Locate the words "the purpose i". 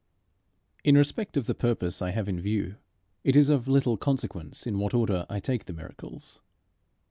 1.45-2.09